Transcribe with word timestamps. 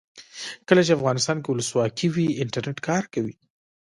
کله 0.67 0.81
چې 0.85 0.97
افغانستان 0.97 1.37
کې 1.41 1.49
ولسواکي 1.51 2.07
وي 2.11 2.27
انټرنیټ 2.43 2.77
کار 2.87 3.03
کوي. 3.13 3.35